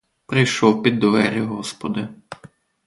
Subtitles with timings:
[0.25, 2.07] Прийшов під двері господи.